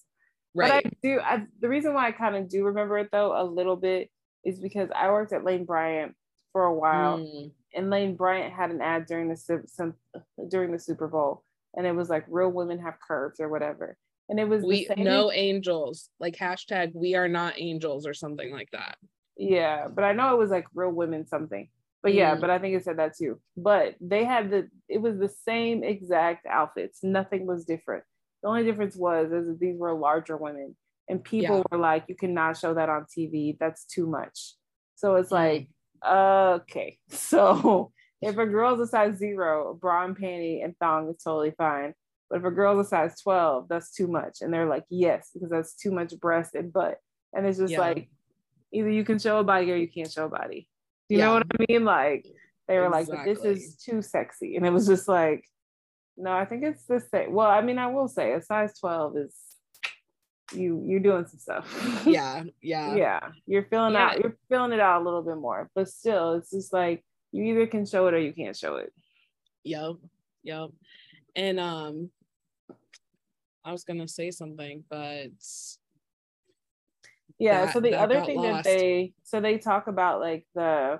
Right 0.54 0.84
but 0.84 0.92
i 0.92 0.96
do 1.02 1.20
I, 1.20 1.46
the 1.60 1.70
reason 1.70 1.94
why 1.94 2.08
i 2.08 2.12
kind 2.12 2.36
of 2.36 2.50
do 2.50 2.66
remember 2.66 2.98
it 2.98 3.10
though 3.12 3.34
a 3.36 3.44
little 3.44 3.76
bit 3.76 4.10
is 4.46 4.60
because 4.60 4.90
i 4.96 5.10
worked 5.10 5.34
at 5.34 5.44
lane 5.44 5.66
bryant 5.66 6.16
for 6.54 6.64
a 6.64 6.74
while 6.74 7.20
mm. 7.20 7.52
and 7.74 7.90
lane 7.90 8.16
bryant 8.16 8.54
had 8.54 8.72
an 8.72 8.82
ad 8.82 9.06
during 9.06 9.28
the 9.28 9.64
some 9.68 9.94
during 10.50 10.72
the 10.72 10.80
super 10.80 11.08
bowl 11.08 11.44
and 11.76 11.86
it 11.86 11.94
was 11.94 12.10
like 12.10 12.26
real 12.28 12.50
women 12.50 12.80
have 12.80 12.96
curves 13.06 13.40
or 13.40 13.50
whatever. 13.50 13.98
And 14.30 14.40
it 14.40 14.48
was 14.48 14.64
we 14.64 14.88
no 14.98 15.32
angels, 15.32 16.10
like 16.20 16.36
hashtag 16.36 16.94
we 16.96 17.16
are 17.16 17.28
not 17.28 17.54
angels 17.58 18.08
or 18.08 18.14
something 18.14 18.52
like 18.52 18.70
that. 18.72 18.98
Yeah, 19.38 19.88
but 19.88 20.04
I 20.04 20.14
know 20.14 20.34
it 20.34 20.40
was 20.40 20.50
like 20.50 20.66
real 20.74 20.92
women 20.92 21.28
something. 21.28 21.70
But 22.02 22.14
yeah, 22.14 22.36
mm. 22.36 22.42
but 22.42 22.50
I 22.50 22.58
think 22.58 22.76
it 22.76 22.84
said 22.84 22.98
that 22.98 23.16
too. 23.16 23.40
But 23.56 23.96
they 24.02 24.24
had 24.24 24.50
the 24.50 24.70
it 24.90 25.00
was 25.00 25.20
the 25.20 25.30
same 25.30 25.84
exact 25.84 26.48
outfits. 26.48 27.04
Nothing 27.04 27.46
was 27.46 27.66
different. 27.66 28.04
The 28.42 28.50
only 28.50 28.64
difference 28.64 28.96
was 28.96 29.32
is 29.32 29.48
that 29.48 29.60
these 29.60 29.78
were 29.78 29.94
larger 29.94 30.38
women. 30.38 30.76
And 31.08 31.24
people 31.24 31.58
yeah. 31.58 31.64
were 31.72 31.78
like, 31.78 32.06
you 32.08 32.16
cannot 32.16 32.58
show 32.58 32.74
that 32.74 32.90
on 32.90 33.06
TV. 33.06 33.58
That's 33.60 33.86
too 33.86 34.08
much. 34.08 34.56
So 34.96 35.16
it's 35.16 35.30
mm. 35.30 35.34
like, 35.34 35.70
okay. 36.06 36.98
So 37.10 37.92
if 38.22 38.38
a 38.38 38.46
girl's 38.46 38.80
a 38.80 38.88
size 38.88 39.18
zero, 39.18 39.78
bra 39.80 40.06
and 40.06 40.18
panty 40.18 40.64
and 40.64 40.76
thong 40.80 41.10
is 41.10 41.22
totally 41.24 41.54
fine. 41.58 41.94
But 42.30 42.40
if 42.40 42.46
a 42.46 42.52
girl's 42.52 42.86
a 42.86 42.90
size 42.90 43.20
12, 43.22 43.68
that's 43.70 43.94
too 43.94 44.08
much. 44.08 44.38
And 44.42 44.52
they're 44.52 44.68
like, 44.68 44.86
yes, 44.90 45.30
because 45.34 45.50
that's 45.50 45.76
too 45.76 45.92
much 45.92 46.20
breast 46.20 46.56
and 46.56 46.74
butt. 46.74 46.98
And 47.34 47.46
it's 47.46 47.60
just 47.60 47.74
yeah. 47.74 47.80
like, 47.80 48.10
either 48.74 48.90
you 48.90 49.04
can 49.04 49.20
show 49.20 49.40
a 49.40 49.44
body 49.44 49.72
or 49.72 49.76
you 49.76 49.88
can't 49.88 50.12
show 50.12 50.26
a 50.26 50.30
body. 50.30 50.68
You 51.08 51.20
yeah. 51.20 51.26
know 51.26 51.34
what 51.34 51.44
I 51.44 51.66
mean? 51.70 51.86
Like, 51.86 52.26
they 52.68 52.80
were 52.80 52.88
exactly. 52.88 53.16
like, 53.16 53.26
this 53.26 53.46
is 53.46 53.76
too 53.78 54.02
sexy. 54.02 54.56
And 54.56 54.66
it 54.66 54.72
was 54.72 54.88
just 54.88 55.08
like, 55.08 55.46
no, 56.18 56.32
I 56.32 56.46
think 56.46 56.64
it's 56.64 56.86
the 56.86 57.00
same. 57.00 57.34
Well, 57.34 57.48
I 57.48 57.62
mean, 57.62 57.78
I 57.78 57.88
will 57.88 58.08
say 58.08 58.34
a 58.34 58.42
size 58.42 58.78
12 58.80 59.18
is 59.18 59.36
you 60.56 60.84
you're 60.86 61.00
doing 61.00 61.26
some 61.28 61.40
stuff. 61.40 62.04
Yeah, 62.06 62.44
yeah. 62.62 62.96
yeah. 62.96 63.20
You're 63.48 63.66
feeling 63.66 63.94
yeah. 63.94 64.08
out, 64.08 64.20
you're 64.20 64.38
feeling 64.50 64.72
it 64.72 64.80
out 64.80 65.02
a 65.02 65.04
little 65.04 65.22
bit 65.22 65.38
more. 65.38 65.70
But 65.76 65.90
still, 65.90 66.34
it's 66.34 66.52
just 66.52 66.72
like 66.74 67.04
you 67.32 67.44
either 67.46 67.68
can 67.68 67.86
show 67.86 68.08
it 68.08 68.14
or 68.14 68.20
you 68.20 68.34
can't 68.34 68.56
show 68.56 68.76
it. 68.76 68.94
Yep. 69.64 69.96
Yep. 70.44 70.70
And 71.36 71.60
um 71.60 72.10
I 73.64 73.72
was 73.72 73.84
gonna 73.84 74.08
say 74.08 74.32
something, 74.32 74.84
but 74.90 75.30
yeah, 77.38 77.66
that, 77.66 77.74
so 77.74 77.80
the 77.80 77.96
other 77.96 78.24
thing 78.24 78.38
lost. 78.38 78.64
that 78.64 78.78
they 78.78 79.14
so 79.24 79.42
they 79.42 79.58
talk 79.58 79.88
about 79.88 80.20
like 80.22 80.46
the 80.54 81.00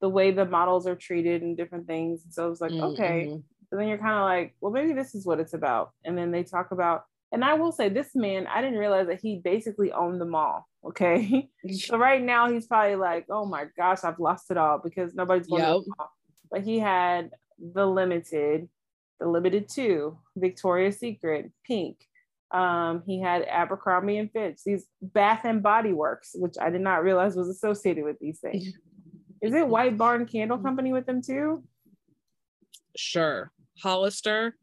the 0.00 0.08
way 0.10 0.30
the 0.30 0.44
models 0.44 0.86
are 0.86 0.94
treated 0.94 1.40
and 1.42 1.56
different 1.56 1.86
things. 1.86 2.22
So 2.28 2.50
it's 2.50 2.60
like, 2.60 2.72
mm-hmm. 2.72 2.84
okay. 2.92 3.40
So 3.70 3.76
then 3.76 3.88
you're 3.88 3.96
kind 3.96 4.18
of 4.18 4.24
like, 4.24 4.54
well, 4.60 4.70
maybe 4.70 4.92
this 4.92 5.14
is 5.14 5.24
what 5.24 5.40
it's 5.40 5.54
about. 5.54 5.92
And 6.04 6.16
then 6.16 6.30
they 6.30 6.42
talk 6.42 6.72
about, 6.72 7.04
and 7.34 7.44
I 7.44 7.54
will 7.54 7.72
say 7.72 7.88
this 7.88 8.14
man, 8.14 8.46
I 8.46 8.62
didn't 8.62 8.78
realize 8.78 9.08
that 9.08 9.20
he 9.20 9.40
basically 9.42 9.90
owned 9.90 10.20
the 10.20 10.24
mall. 10.24 10.68
Okay. 10.86 11.48
so 11.72 11.98
right 11.98 12.22
now 12.22 12.48
he's 12.48 12.68
probably 12.68 12.94
like, 12.94 13.26
oh 13.28 13.44
my 13.44 13.64
gosh, 13.76 14.04
I've 14.04 14.20
lost 14.20 14.52
it 14.52 14.56
all 14.56 14.78
because 14.78 15.14
nobody's 15.14 15.48
going 15.48 15.62
yep. 15.62 15.78
to 15.78 16.04
But 16.48 16.62
he 16.62 16.78
had 16.78 17.30
the 17.58 17.84
limited, 17.86 18.68
the 19.18 19.26
Limited 19.26 19.68
Too, 19.68 20.16
Victoria's 20.36 20.98
Secret, 20.98 21.50
Pink. 21.66 21.98
Um, 22.52 23.02
he 23.04 23.20
had 23.20 23.42
Abercrombie 23.42 24.18
and 24.18 24.30
Fitch, 24.30 24.60
these 24.64 24.86
Bath 25.02 25.40
and 25.42 25.60
Body 25.60 25.92
Works, 25.92 26.36
which 26.36 26.54
I 26.60 26.70
did 26.70 26.82
not 26.82 27.02
realize 27.02 27.34
was 27.34 27.48
associated 27.48 28.04
with 28.04 28.20
these 28.20 28.38
things. 28.38 28.68
Is 29.42 29.54
it 29.54 29.66
White 29.66 29.98
Barn 29.98 30.24
Candle 30.24 30.58
Company 30.58 30.92
with 30.92 31.04
them 31.04 31.20
too? 31.20 31.64
Sure. 32.96 33.50
Hollister. 33.82 34.54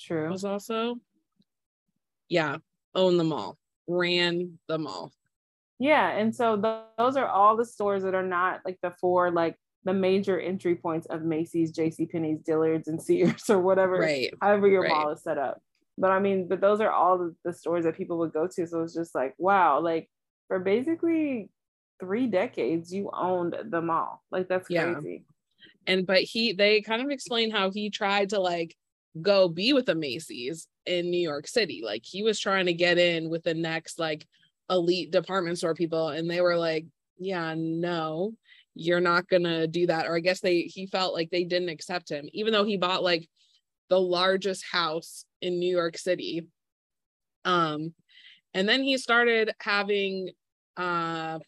True. 0.00 0.30
Was 0.30 0.44
also. 0.44 1.00
Yeah, 2.28 2.58
own 2.94 3.16
them 3.16 3.32
all 3.32 3.58
ran 3.88 4.58
the 4.68 4.78
mall. 4.78 5.12
Yeah, 5.78 6.10
and 6.10 6.34
so 6.34 6.60
th- 6.60 6.82
those 6.98 7.16
are 7.16 7.26
all 7.26 7.56
the 7.56 7.64
stores 7.64 8.02
that 8.02 8.14
are 8.14 8.26
not 8.26 8.60
like 8.64 8.78
the 8.82 8.92
four 9.00 9.30
like 9.30 9.56
the 9.84 9.94
major 9.94 10.38
entry 10.38 10.74
points 10.74 11.06
of 11.06 11.22
Macy's, 11.22 11.70
J.C. 11.70 12.06
Penney's, 12.06 12.40
Dillard's, 12.40 12.88
and 12.88 13.00
Sears 13.02 13.48
or 13.48 13.58
whatever. 13.60 13.98
Right. 13.98 14.32
However 14.40 14.68
your 14.68 14.82
right. 14.82 14.90
mall 14.90 15.10
is 15.12 15.22
set 15.22 15.38
up. 15.38 15.62
But 15.96 16.10
I 16.10 16.20
mean, 16.20 16.46
but 16.48 16.60
those 16.60 16.80
are 16.80 16.90
all 16.90 17.18
the, 17.18 17.34
the 17.44 17.52
stores 17.52 17.84
that 17.84 17.96
people 17.96 18.18
would 18.18 18.32
go 18.32 18.46
to. 18.46 18.66
So 18.66 18.82
it's 18.82 18.94
just 18.94 19.14
like, 19.14 19.34
wow, 19.38 19.80
like 19.80 20.08
for 20.48 20.58
basically 20.58 21.50
three 22.00 22.26
decades, 22.26 22.92
you 22.92 23.10
owned 23.12 23.56
the 23.64 23.80
mall. 23.80 24.22
Like 24.30 24.48
that's 24.48 24.68
Yeah. 24.68 24.94
crazy. 24.94 25.24
and 25.86 26.06
but 26.06 26.20
he 26.22 26.52
they 26.52 26.82
kind 26.82 27.02
of 27.02 27.10
explain 27.10 27.50
how 27.50 27.70
he 27.70 27.90
tried 27.90 28.30
to 28.30 28.40
like 28.40 28.76
go 29.22 29.48
be 29.48 29.72
with 29.72 29.86
the 29.86 29.94
Macy's 29.94 30.66
in 30.86 31.10
New 31.10 31.20
York 31.20 31.46
City. 31.46 31.82
Like 31.84 32.04
he 32.04 32.22
was 32.22 32.38
trying 32.38 32.66
to 32.66 32.72
get 32.72 32.98
in 32.98 33.28
with 33.28 33.44
the 33.44 33.54
next 33.54 33.98
like 33.98 34.26
elite 34.70 35.10
department 35.10 35.58
store 35.58 35.74
people 35.74 36.08
and 36.08 36.30
they 36.30 36.40
were 36.40 36.56
like, 36.56 36.86
"Yeah, 37.18 37.54
no. 37.56 38.34
You're 38.74 39.00
not 39.00 39.28
going 39.28 39.44
to 39.44 39.66
do 39.66 39.86
that." 39.88 40.06
Or 40.06 40.16
I 40.16 40.20
guess 40.20 40.40
they 40.40 40.62
he 40.62 40.86
felt 40.86 41.14
like 41.14 41.30
they 41.30 41.44
didn't 41.44 41.68
accept 41.70 42.10
him 42.10 42.28
even 42.32 42.52
though 42.52 42.64
he 42.64 42.76
bought 42.76 43.02
like 43.02 43.28
the 43.88 44.00
largest 44.00 44.64
house 44.70 45.24
in 45.40 45.58
New 45.58 45.74
York 45.74 45.98
City. 45.98 46.46
Um 47.44 47.94
and 48.54 48.68
then 48.68 48.82
he 48.82 48.98
started 48.98 49.52
having 49.60 50.30
uh 50.76 51.38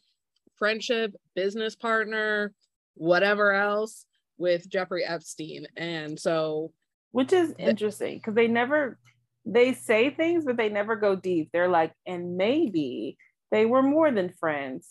friendship, 0.60 1.14
business 1.34 1.74
partner, 1.74 2.52
whatever 2.94 3.52
else 3.52 4.04
with 4.36 4.68
Jeffrey 4.68 5.04
Epstein. 5.04 5.66
And 5.76 6.20
so, 6.20 6.72
Which 7.12 7.32
is 7.32 7.54
interesting 7.58 8.18
because 8.18 8.34
they 8.34 8.46
never 8.48 8.98
they 9.46 9.72
say 9.74 10.10
things, 10.10 10.44
but 10.44 10.56
they 10.56 10.68
never 10.68 10.96
go 10.96 11.16
deep. 11.16 11.50
They're 11.52 11.68
like, 11.68 11.92
and 12.06 12.36
maybe 12.36 13.16
they 13.50 13.66
were 13.66 13.82
more 13.82 14.10
than 14.10 14.32
friends. 14.38 14.88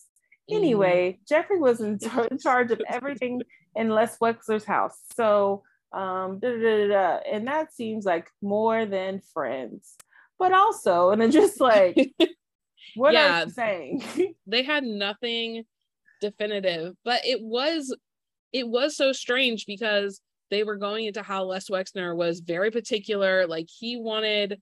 Anyway, 0.52 1.20
Jeffrey 1.30 1.60
was 1.60 1.80
in, 1.80 2.00
in 2.32 2.40
charge 2.40 2.72
of 2.72 2.82
everything 2.90 3.42
in 3.76 3.90
Les 3.90 4.18
Wexner's 4.18 4.66
house. 4.66 4.98
So, 5.16 5.62
um, 5.94 6.40
da, 6.40 6.50
da, 6.50 6.58
da, 6.60 6.88
da, 6.88 7.20
and 7.32 7.48
that 7.48 7.74
seems 7.74 8.06
like 8.06 8.28
more 8.42 8.86
than 8.88 9.22
friends. 9.34 9.96
But 10.40 10.52
also, 10.52 11.12
and 11.12 11.22
it's 11.22 11.34
just 11.36 11.62
like, 11.62 11.96
what 12.96 13.14
Yeah. 13.14 13.42
are 13.42 13.46
you 13.46 13.52
saying? 13.52 14.36
they 14.48 14.64
had 14.64 14.84
nothing 14.84 15.66
definitive, 16.20 16.96
but 17.06 17.22
it 17.26 17.42
was 17.42 17.96
it 18.52 18.68
was 18.68 18.98
so 18.98 19.12
strange 19.14 19.66
because 19.68 20.22
they 20.50 20.64
were 20.64 20.78
going 20.78 21.06
into 21.06 21.22
how 21.22 21.44
Les 21.44 21.70
Wexner 21.70 22.16
was 22.16 22.40
very 22.40 22.72
particular. 22.72 23.48
Like 23.48 23.68
he 23.70 23.98
wanted 23.98 24.60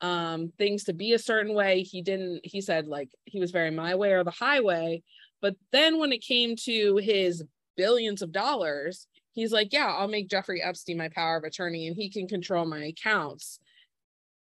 um 0.00 0.52
things 0.56 0.84
to 0.84 0.92
be 0.92 1.12
a 1.12 1.18
certain 1.18 1.54
way. 1.54 1.82
He 1.82 2.02
didn't, 2.02 2.40
he 2.44 2.60
said 2.60 2.86
like 2.86 3.10
he 3.24 3.38
was 3.40 3.50
very 3.50 3.70
my 3.70 3.94
way 3.94 4.12
or 4.12 4.24
the 4.24 4.30
highway. 4.30 5.02
But 5.42 5.56
then 5.72 5.98
when 5.98 6.12
it 6.12 6.22
came 6.22 6.56
to 6.64 6.96
his 6.96 7.44
billions 7.76 8.22
of 8.22 8.32
dollars, 8.32 9.06
he's 9.32 9.52
like, 9.52 9.72
Yeah, 9.72 9.86
I'll 9.86 10.08
make 10.08 10.28
Jeffrey 10.28 10.62
Epstein 10.62 10.98
my 10.98 11.08
power 11.08 11.36
of 11.36 11.44
attorney 11.44 11.86
and 11.86 11.96
he 11.96 12.10
can 12.10 12.28
control 12.28 12.64
my 12.64 12.84
accounts. 12.84 13.58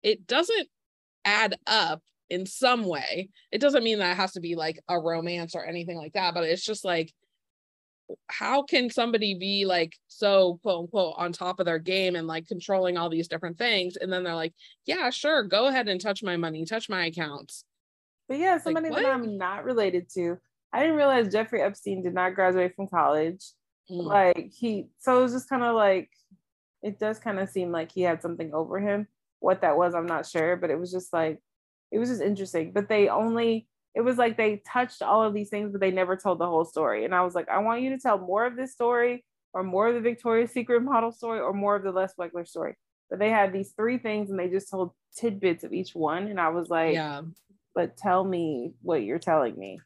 It 0.03 0.27
doesn't 0.27 0.69
add 1.25 1.57
up 1.67 2.03
in 2.29 2.47
some 2.47 2.85
way. 2.85 3.29
It 3.51 3.61
doesn't 3.61 3.85
mean 3.85 3.99
that 3.99 4.13
it 4.13 4.17
has 4.17 4.33
to 4.33 4.41
be 4.41 4.57
like 4.57 4.81
a 4.89 4.99
romance 4.99 5.55
or 5.55 5.65
anything 5.65 5.97
like 5.97 6.15
that, 6.15 6.35
but 6.35 6.45
it's 6.45 6.65
just 6.65 6.85
like, 6.85 7.13
how 8.29 8.63
can 8.63 8.91
somebody 8.91 9.35
be 9.35 9.65
like 9.65 9.95
so 10.09 10.59
quote 10.63 10.81
unquote 10.81 11.15
on 11.17 11.33
top 11.33 11.61
of 11.61 11.67
their 11.67 11.79
game 11.79 12.17
and 12.17 12.27
like 12.27 12.47
controlling 12.47 12.97
all 12.97 13.09
these 13.09 13.29
different 13.29 13.59
things? 13.59 13.97
And 13.97 14.13
then 14.13 14.25
they're 14.25 14.35
like, 14.35 14.55
yeah, 14.87 15.11
sure, 15.11 15.43
go 15.43 15.67
ahead 15.67 15.89
and 15.89 16.01
touch 16.01 16.23
my 16.23 16.37
money, 16.37 16.65
touch 16.65 16.89
my 16.89 17.07
accounts. 17.07 17.65
But 18.29 18.39
yeah, 18.39 18.59
somebody 18.59 18.91
what? 18.91 19.03
that 19.03 19.13
I'm 19.13 19.37
not 19.37 19.65
related 19.65 20.09
to. 20.15 20.39
I 20.73 20.81
didn't 20.81 20.97
realize 20.97 21.33
Jeffrey 21.33 21.61
Epstein 21.61 22.03
did 22.03 22.15
not 22.15 22.35
graduate 22.35 22.75
from 22.75 22.89
college. 22.89 23.45
Mm, 23.91 24.05
Like 24.05 24.51
he, 24.53 24.87
so 24.99 25.19
it 25.19 25.23
was 25.23 25.33
just 25.33 25.49
kind 25.49 25.63
of 25.63 25.75
like, 25.75 26.09
it 26.83 26.99
does 26.99 27.19
kind 27.19 27.39
of 27.39 27.49
seem 27.49 27.71
like 27.71 27.93
he 27.93 28.03
had 28.03 28.23
something 28.23 28.53
over 28.55 28.81
him. 28.81 29.07
What 29.41 29.61
that 29.63 29.77
was, 29.77 29.95
I'm 29.95 30.07
not 30.07 30.27
sure, 30.27 30.57
but 30.57 30.71
it 30.71 30.79
was 30.79 30.91
just 30.91 31.13
like, 31.13 31.41
it 31.91 31.99
was 31.99 32.09
just 32.09 32.23
interesting. 32.23 32.73
But 32.73 32.89
they 32.89 33.09
only, 33.09 33.67
it 33.95 34.01
was 34.01 34.17
like 34.17 34.37
they 34.37 34.63
touched 34.67 35.03
all 35.03 35.23
of 35.23 35.35
these 35.35 35.51
things, 35.51 35.71
but 35.71 35.81
they 35.81 35.91
never 35.91 36.17
told 36.17 36.39
the 36.39 36.47
whole 36.47 36.65
story. 36.65 37.05
And 37.05 37.15
I 37.15 37.23
was 37.23 37.35
like, 37.35 37.49
I 37.49 37.59
want 37.59 37.83
you 37.83 37.91
to 37.91 37.99
tell 37.99 38.19
more 38.19 38.47
of 38.47 38.57
this 38.57 38.73
story, 38.73 39.25
or 39.53 39.63
more 39.63 39.89
of 39.89 39.95
the 39.95 40.01
Victoria's 40.01 40.51
Secret 40.51 40.83
model 40.83 41.13
story, 41.13 41.41
or 41.41 41.53
more 41.53 41.77
of 41.77 41.83
the 41.83 41.93
Les 41.93 42.15
Wexner 42.15 42.49
story. 42.49 42.75
But 43.11 43.19
they 43.19 43.29
had 43.29 43.53
these 43.53 43.73
three 43.73 43.99
things, 43.99 44.31
and 44.31 44.39
they 44.39 44.49
just 44.49 44.71
told 44.71 44.93
tidbits 45.17 45.65
of 45.65 45.73
each 45.73 45.95
one. 45.95 46.29
And 46.29 46.41
I 46.41 46.49
was 46.49 46.71
like, 46.71 46.95
yeah. 46.95 47.21
but 47.75 47.97
tell 47.99 48.25
me 48.25 48.73
what 48.81 49.03
you're 49.03 49.19
telling 49.19 49.59
me. 49.59 49.79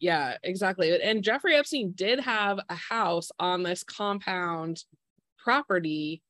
Yeah, 0.00 0.36
exactly. 0.42 1.00
And 1.00 1.22
Jeffrey 1.22 1.54
Epstein 1.54 1.92
did 1.92 2.18
have 2.18 2.58
a 2.68 2.74
house 2.74 3.30
on 3.38 3.62
this 3.62 3.84
compound 3.84 4.82
property. 5.38 6.22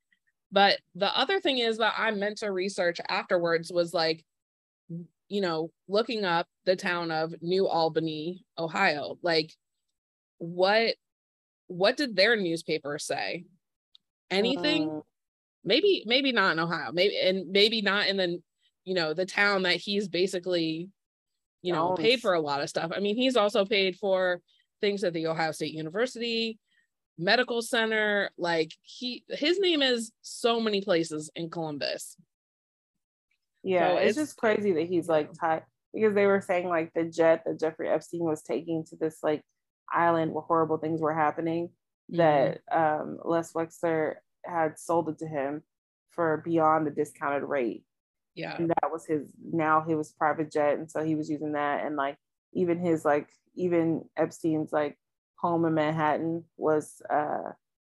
But 0.51 0.79
the 0.95 1.19
other 1.19 1.41
thing 1.41 1.57
is 1.57 1.79
that 1.79 1.95
I 1.97 2.11
meant 2.11 2.39
to 2.39 2.53
research 2.53 3.01
afterwards 3.09 3.73
was 3.73 3.95
like, 3.95 4.23
you 5.33 5.41
know, 5.41 5.71
looking 5.89 6.27
up 6.27 6.47
the 6.67 6.77
town 6.77 7.11
of 7.11 7.35
New 7.41 7.67
Albany, 7.67 8.45
Ohio. 8.59 9.17
Like, 9.23 9.51
what 10.37 10.95
what 11.69 11.97
did 11.97 12.15
their 12.15 12.37
newspaper 12.37 12.99
say? 12.99 13.47
Anything? 14.31 14.91
Mm, 14.91 15.03
maybe 15.65 16.03
maybe 16.07 16.33
not 16.33 16.53
in 16.53 16.59
ohio 16.59 16.91
maybe 16.93 17.17
and 17.17 17.51
maybe 17.51 17.83
not 17.83 18.09
in 18.09 18.17
the 18.17 18.43
you 18.85 18.95
know 18.95 19.15
the 19.15 19.27
town 19.27 19.62
that 19.62 19.77
he's 19.77 20.09
basically 20.09 20.89
you 21.62 21.73
know 21.73 21.95
paid 21.95 22.21
for 22.21 22.35
a 22.35 22.41
lot 22.41 22.61
of 22.61 22.69
stuff 22.69 22.91
i 22.97 22.99
mean 22.99 23.15
he's 23.15 23.37
also 23.37 23.65
paid 23.65 23.97
for 23.97 24.41
things 24.81 25.05
at 25.05 25.12
the 25.12 25.27
ohio 25.27 25.53
state 25.53 25.73
university 25.73 26.59
medical 27.17 27.62
center 27.62 28.31
like 28.37 28.73
he 28.83 29.23
his 29.29 29.61
name 29.61 29.83
is 29.83 30.11
so 30.23 30.59
many 30.59 30.81
places 30.81 31.31
in 31.37 31.49
columbus 31.49 32.17
yeah, 33.62 33.90
So 33.90 33.97
it's, 33.97 34.11
it's- 34.11 34.28
just 34.28 34.37
crazy 34.38 34.73
that 34.73 34.87
he's 34.87 35.09
like 35.09 35.33
tied 35.38 35.62
because 35.95 36.14
they 36.14 36.26
were 36.26 36.40
saying 36.40 36.69
like 36.69 36.92
the 36.95 37.04
jet 37.04 37.42
that 37.45 37.61
Jeffrey 37.61 37.88
Epstein 37.88 38.25
was 38.25 38.42
taking 38.42 38.85
to 38.87 38.97
this 38.97 39.19
like 39.23 39.42
island 39.92 40.33
where 40.33 40.42
horrible 40.42 40.78
things 40.78 41.00
were 41.00 41.14
happening. 41.14 41.71
That 42.11 42.61
um, 42.71 43.19
Les 43.25 43.52
Wexner 43.54 44.16
had 44.45 44.78
sold 44.78 45.09
it 45.09 45.19
to 45.19 45.26
him 45.26 45.62
for 46.11 46.42
beyond 46.45 46.87
the 46.87 46.90
discounted 46.90 47.42
rate, 47.45 47.85
yeah 48.35 48.57
and 48.57 48.69
that 48.69 48.90
was 48.92 49.07
his. 49.07 49.23
Now 49.50 49.83
he 49.87 49.95
was 49.95 50.12
private 50.12 50.52
jet, 50.52 50.78
and 50.78 50.90
so 50.90 51.02
he 51.02 51.14
was 51.14 51.31
using 51.31 51.52
that, 51.52 51.87
and 51.87 51.97
like 51.97 52.16
even 52.52 52.78
his 52.81 53.04
like 53.04 53.28
even 53.54 54.04
Epstein's 54.16 54.73
like 54.73 54.99
home 55.37 55.64
in 55.64 55.75
Manhattan 55.75 56.45
was 56.57 57.00
uh 57.09 57.52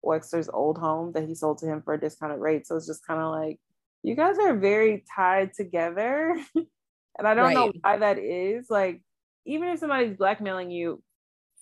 Wexner's 0.05 0.49
old 0.49 0.77
home 0.77 1.11
that 1.13 1.27
he 1.27 1.35
sold 1.35 1.57
to 1.57 1.65
him 1.65 1.81
for 1.81 1.95
a 1.95 1.99
discounted 1.99 2.39
rate. 2.39 2.67
So 2.67 2.75
it's 2.77 2.87
just 2.87 3.05
kind 3.05 3.19
of 3.19 3.31
like 3.31 3.59
you 4.05 4.15
guys 4.15 4.37
are 4.37 4.53
very 4.55 5.03
tied 5.15 5.53
together. 5.53 6.37
and 6.55 7.27
I 7.27 7.33
don't 7.33 7.53
know 7.53 7.71
why 7.81 7.97
that 7.97 8.17
is. 8.19 8.69
Like, 8.69 9.01
even 9.45 9.69
if 9.69 9.79
somebody's 9.79 10.15
blackmailing 10.17 10.69
you 10.71 11.01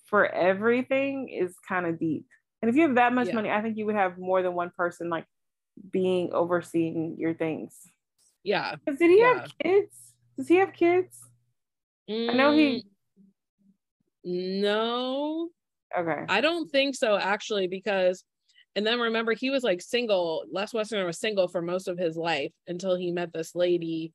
for 0.06 0.26
everything 0.26 1.28
is 1.30 1.54
kind 1.66 1.86
of 1.86 1.98
deep. 1.98 2.26
And 2.60 2.68
if 2.68 2.76
you 2.76 2.82
have 2.82 2.96
that 2.96 3.12
much 3.14 3.28
Yeah. 3.28 3.34
money, 3.34 3.50
I 3.50 3.62
think 3.62 3.76
you 3.76 3.86
would 3.86 3.94
have 3.94 4.18
more 4.18 4.42
than 4.42 4.54
one 4.54 4.70
person 4.76 5.08
like 5.08 5.26
being 5.90 6.32
overseeing 6.32 7.16
your 7.18 7.34
things. 7.34 7.80
yeah 8.42 8.76
'Cause 8.86 8.98
Did 8.98 9.10
he 9.10 9.18
Yeah. 9.20 9.34
have 9.40 9.50
kids? 9.62 10.14
Does 10.36 10.48
he 10.48 10.56
have 10.56 10.72
kids? 10.74 11.18
I 12.10 12.34
know 12.34 12.52
he- 12.52 12.84
Mm, 14.26 14.60
no 14.60 15.48
Okay. 15.96 16.24
I 16.28 16.40
don't 16.40 16.68
think 16.70 16.94
so, 16.96 17.16
actually, 17.16 17.68
because, 17.68 18.24
and 18.76 18.86
then 18.86 18.98
remember, 19.00 19.32
he 19.32 19.50
was 19.50 19.62
like 19.62 19.80
single. 19.80 20.44
Les 20.50 20.72
Westerner 20.72 21.06
was 21.06 21.18
single 21.18 21.48
for 21.48 21.62
most 21.62 21.88
of 21.88 21.98
his 21.98 22.16
life 22.16 22.52
until 22.66 22.96
he 22.96 23.12
met 23.12 23.32
this 23.32 23.54
lady 23.54 24.12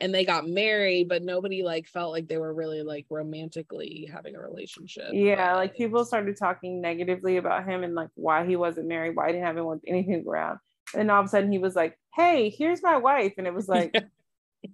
and 0.00 0.14
they 0.14 0.24
got 0.24 0.46
married, 0.46 1.08
but 1.08 1.22
nobody 1.22 1.62
like 1.62 1.86
felt 1.88 2.12
like 2.12 2.28
they 2.28 2.36
were 2.36 2.52
really 2.52 2.82
like 2.82 3.06
romantically 3.08 4.08
having 4.12 4.36
a 4.36 4.40
relationship. 4.40 5.10
Yeah, 5.12 5.54
like 5.54 5.74
people 5.74 6.04
started 6.04 6.36
talking 6.36 6.80
negatively 6.82 7.38
about 7.38 7.66
him 7.66 7.82
and 7.82 7.94
like 7.94 8.10
why 8.14 8.44
he 8.46 8.56
wasn't 8.56 8.88
married, 8.88 9.16
why 9.16 9.28
he 9.28 9.32
didn't 9.32 9.46
have 9.46 9.56
anyone, 9.56 9.80
anything 9.86 10.24
around. 10.26 10.58
And 10.92 11.00
then 11.00 11.10
all 11.10 11.20
of 11.20 11.26
a 11.26 11.28
sudden 11.28 11.50
he 11.50 11.58
was 11.58 11.74
like, 11.74 11.98
Hey, 12.14 12.50
here's 12.50 12.82
my 12.82 12.98
wife. 12.98 13.34
And 13.38 13.46
it 13.46 13.54
was 13.54 13.68
like, 13.68 13.94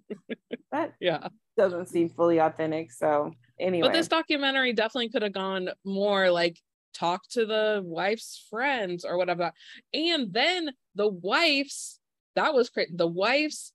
that 0.73 0.95
Yeah. 0.99 1.29
doesn't 1.57 1.89
seem 1.89 2.09
fully 2.09 2.39
authentic. 2.39 2.91
So 2.91 3.33
anyway, 3.61 3.89
But 3.89 3.93
this 3.93 4.09
documentary 4.09 4.73
definitely 4.73 5.11
could 5.11 5.23
have 5.23 5.33
gone 5.33 5.69
more 5.85 6.31
like 6.33 6.59
talk 6.93 7.29
to 7.31 7.47
the 7.47 7.83
wife's 7.85 8.47
friends 8.51 9.05
or 9.05 9.17
whatever. 9.17 9.53
And 9.93 10.33
then 10.33 10.71
the 10.95 11.09
wife's 11.09 11.99
that 12.35 12.55
was 12.55 12.71
crazy. 12.71 12.93
The 12.95 13.07
wife's 13.07 13.73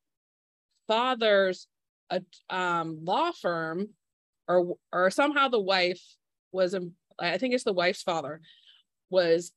father's 0.87 1.67
uh, 2.09 2.19
um, 2.49 2.99
law 3.03 3.31
firm, 3.31 3.89
or 4.47 4.77
or 4.91 5.09
somehow 5.11 5.47
the 5.49 5.59
wife 5.59 6.01
was, 6.51 6.75
I 7.19 7.37
think 7.37 7.53
it's 7.53 7.63
the 7.63 7.73
wife's 7.73 8.01
father, 8.01 8.41
was 9.09 9.51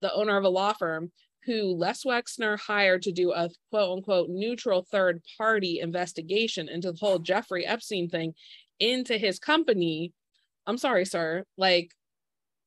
the 0.00 0.12
owner 0.12 0.36
of 0.36 0.44
a 0.44 0.48
law 0.48 0.72
firm 0.72 1.10
who 1.44 1.74
Les 1.74 2.04
Wexner 2.04 2.58
hired 2.58 3.02
to 3.02 3.12
do 3.12 3.32
a 3.32 3.48
quote 3.70 3.98
unquote 3.98 4.28
neutral 4.28 4.82
third 4.90 5.22
party 5.38 5.80
investigation 5.80 6.68
into 6.68 6.92
the 6.92 6.98
whole 6.98 7.18
Jeffrey 7.18 7.64
Epstein 7.66 8.08
thing 8.08 8.34
into 8.80 9.16
his 9.16 9.38
company. 9.38 10.12
I'm 10.66 10.78
sorry, 10.78 11.04
sir. 11.04 11.44
Like 11.56 11.92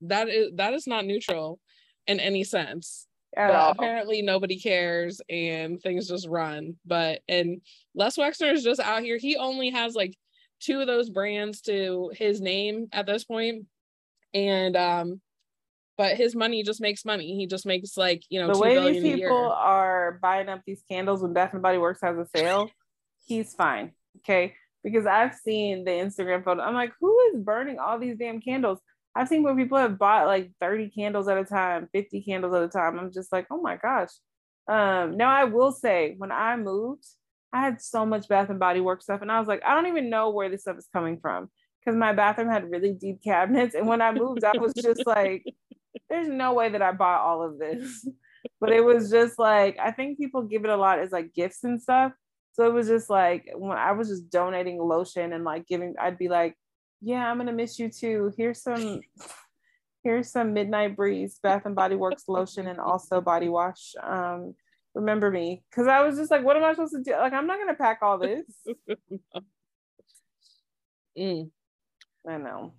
that 0.01 0.29
is 0.29 0.51
that 0.56 0.74
is 0.74 0.88
not 0.88 1.06
neutral 1.06 1.60
in 2.08 2.20
any 2.20 2.44
sense. 2.44 3.08
At 3.38 3.51
all. 3.51 3.72
apparently 3.72 4.24
nobody 4.24 4.60
cares 4.60 5.22
and 5.29 5.79
things 5.82 6.08
just 6.08 6.27
run. 6.27 6.75
But 6.86 7.22
and 7.27 7.62
Les 7.94 8.18
Wexner 8.18 8.51
is 8.51 8.63
just 8.63 8.79
out 8.79 9.03
here. 9.03 9.18
He 9.18 9.38
only 9.38 9.70
has 9.70 9.94
like 9.94 10.15
two 10.60 10.79
of 10.79 10.88
those 10.88 11.10
brands 11.10 11.62
to 11.62 12.12
his 12.15 12.41
name 12.41 12.88
at 12.91 13.06
this 13.06 13.24
point. 13.24 13.65
And 14.34 14.75
um 14.75 15.22
but 16.00 16.15
his 16.15 16.34
money 16.34 16.63
just 16.63 16.79
makes 16.79 17.03
money. 17.03 17.36
He 17.36 17.46
just 17.46 17.65
makes 17.65 17.98
like 17.98 18.24
you 18.29 18.39
know 18.39 18.53
the 18.53 18.60
way 18.60 18.91
these 18.94 19.03
people 19.03 19.51
are 19.51 20.18
buying 20.22 20.50
up 20.50 20.62
these 20.65 20.82
candles 20.89 21.22
when 21.22 21.34
Bath 21.34 21.53
and 21.53 21.62
Body 21.62 21.77
Works 21.77 22.00
has 22.01 22.18
a 22.18 22.25
sale. 22.36 22.72
he's 23.27 23.53
fine, 23.53 23.91
okay? 24.20 24.56
Because 24.84 25.06
I've 25.06 25.36
seen 25.36 25.84
the 25.84 25.91
Instagram 25.91 26.44
photo. 26.44 26.62
I'm 26.62 26.74
like, 26.74 26.94
who 27.01 27.20
is 27.27 27.41
burning 27.41 27.79
all 27.79 28.00
these 28.00 28.18
damn 28.18 28.39
candles? 28.39 28.79
I've 29.16 29.28
seen 29.28 29.44
where 29.44 29.56
people 29.56 29.78
have 29.78 29.98
bought 29.98 30.28
like 30.28 30.51
30 30.62 30.89
candles 30.89 31.28
at 31.28 31.38
a 31.38 31.44
time, 31.44 31.89
50 31.92 32.22
candles 32.22 32.54
at 32.54 32.63
a 32.63 32.68
time. 32.68 33.00
I'm 33.00 33.12
just 33.12 33.32
like, 33.32 33.48
oh 33.51 33.62
my 33.62 33.75
gosh. 33.75 34.12
Um, 34.68 35.18
now 35.18 35.30
I 35.30 35.46
will 35.46 35.72
say 35.72 36.16
when 36.18 36.32
I 36.32 36.56
moved, 36.56 37.06
I 37.51 37.62
had 37.62 37.82
so 37.82 38.06
much 38.06 38.28
Bath 38.28 38.50
and 38.50 38.60
Body 38.60 38.80
Works 38.80 39.06
stuff, 39.06 39.22
and 39.22 39.32
I 39.32 39.39
was 39.39 39.48
like, 39.48 39.63
I 39.66 39.74
don't 39.74 39.88
even 39.88 40.10
know 40.10 40.30
where 40.30 40.50
this 40.50 40.62
stuff 40.62 40.78
is 40.78 40.88
coming 40.94 41.20
from 41.20 41.50
because 41.80 41.98
my 41.98 42.13
bathroom 42.13 42.50
had 42.50 42.70
really 42.70 42.94
deep 42.94 43.22
cabinets. 43.24 43.75
And 43.75 43.88
when 43.88 44.01
I 44.01 44.12
moved, 44.12 44.44
I 44.44 44.58
was 44.58 44.74
just 44.74 45.06
like, 45.06 45.44
there's 46.10 46.30
no 46.30 46.54
way 46.54 46.70
that 46.70 46.82
I 46.82 46.92
bought 46.92 47.22
all 47.22 47.44
of 47.44 47.58
this. 47.58 48.08
But 48.60 48.72
it 48.72 48.82
was 48.82 49.10
just 49.10 49.38
like, 49.39 49.78
I 49.80 49.92
think 49.92 50.18
people 50.18 50.44
give 50.44 50.63
it 50.63 50.70
a 50.70 50.78
lot 50.78 51.00
as 51.00 51.12
like 51.12 51.34
gifts 51.34 51.63
and 51.63 51.82
stuff. 51.82 52.13
So 52.54 52.68
it 52.68 52.74
was 52.74 52.88
just 52.88 53.10
like 53.10 53.50
when 53.56 53.78
I 53.78 53.92
was 53.94 54.10
just 54.10 54.30
donating 54.30 54.80
lotion 54.80 55.34
and 55.34 55.44
like 55.44 55.66
giving, 55.68 55.96
I'd 56.00 56.18
be 56.18 56.30
like, 56.30 56.56
yeah, 57.01 57.29
I'm 57.29 57.38
gonna 57.38 57.53
miss 57.53 57.79
you 57.79 57.89
too. 57.89 58.32
Here's 58.38 58.62
some, 58.62 59.01
here's 60.03 60.32
some 60.32 60.53
Midnight 60.53 60.96
Breeze 60.96 61.39
Bath 61.41 61.65
and 61.65 61.75
Body 61.75 61.96
Works 61.96 62.24
lotion 62.27 62.68
and 62.68 62.79
also 62.79 63.22
body 63.22 63.50
wash. 63.50 63.94
Um, 64.01 64.56
remember 64.96 65.32
me, 65.32 65.63
because 65.70 65.88
I 65.88 66.01
was 66.01 66.18
just 66.18 66.32
like, 66.32 66.44
what 66.44 66.58
am 66.58 66.63
I 66.63 66.74
supposed 66.74 66.96
to 66.96 67.03
do? 67.03 67.12
Like, 67.12 67.34
I'm 67.34 67.48
not 67.48 67.60
gonna 67.60 67.75
pack 67.75 68.00
all 68.01 68.18
this. 68.18 68.46
mm. 71.18 71.50
I 72.27 72.38
know. 72.38 72.74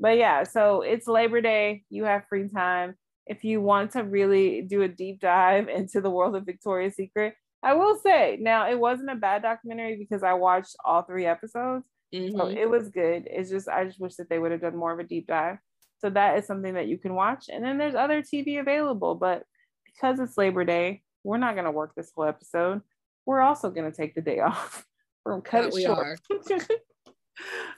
But 0.00 0.18
yeah, 0.18 0.44
so 0.44 0.82
it's 0.82 1.06
Labor 1.06 1.40
Day. 1.40 1.84
You 1.88 2.04
have 2.04 2.26
free 2.28 2.48
time. 2.48 2.94
If 3.26 3.44
you 3.44 3.60
want 3.60 3.92
to 3.92 4.02
really 4.02 4.62
do 4.62 4.82
a 4.82 4.88
deep 4.88 5.20
dive 5.20 5.68
into 5.68 6.00
the 6.00 6.10
world 6.10 6.34
of 6.34 6.46
Victoria's 6.46 6.96
Secret, 6.96 7.34
I 7.62 7.74
will 7.74 7.96
say 7.96 8.38
now 8.40 8.68
it 8.68 8.78
wasn't 8.78 9.10
a 9.10 9.14
bad 9.14 9.42
documentary 9.42 9.96
because 9.96 10.24
I 10.24 10.34
watched 10.34 10.74
all 10.84 11.02
three 11.02 11.26
episodes. 11.26 11.84
Mm-hmm. 12.14 12.36
So 12.36 12.48
it 12.48 12.68
was 12.68 12.88
good. 12.88 13.26
It's 13.26 13.50
just 13.50 13.68
I 13.68 13.84
just 13.84 14.00
wish 14.00 14.16
that 14.16 14.28
they 14.28 14.38
would 14.38 14.52
have 14.52 14.60
done 14.60 14.76
more 14.76 14.92
of 14.92 14.98
a 14.98 15.04
deep 15.04 15.26
dive. 15.26 15.58
So 15.98 16.10
that 16.10 16.38
is 16.38 16.46
something 16.46 16.74
that 16.74 16.88
you 16.88 16.98
can 16.98 17.14
watch. 17.14 17.46
And 17.48 17.64
then 17.64 17.78
there's 17.78 17.94
other 17.94 18.22
TV 18.22 18.60
available, 18.60 19.14
but 19.14 19.44
because 19.86 20.18
it's 20.18 20.36
Labor 20.36 20.64
Day, 20.64 21.02
we're 21.24 21.38
not 21.38 21.54
gonna 21.54 21.72
work 21.72 21.94
this 21.94 22.10
whole 22.14 22.24
episode. 22.24 22.82
We're 23.24 23.40
also 23.40 23.70
gonna 23.70 23.92
take 23.92 24.14
the 24.14 24.20
day 24.20 24.40
off. 24.40 24.84
We're 25.24 25.32
gonna 25.32 25.42
cut 25.42 25.70
that 25.70 25.78
it 25.78 25.82
short. 25.82 26.20